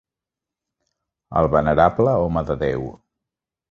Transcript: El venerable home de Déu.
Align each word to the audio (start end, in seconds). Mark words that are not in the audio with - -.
El 1.43 1.51
venerable 1.59 2.19
home 2.25 2.47
de 2.53 2.61
Déu. 2.67 2.93